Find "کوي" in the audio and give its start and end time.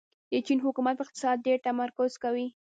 2.23-2.47